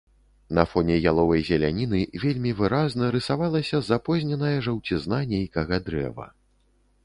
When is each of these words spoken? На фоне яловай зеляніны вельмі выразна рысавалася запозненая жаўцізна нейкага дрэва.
На 0.59 0.63
фоне 0.69 0.95
яловай 1.11 1.41
зеляніны 1.49 1.99
вельмі 2.23 2.55
выразна 2.63 3.11
рысавалася 3.17 3.85
запозненая 3.93 4.57
жаўцізна 4.69 5.23
нейкага 5.35 5.83
дрэва. 5.91 6.27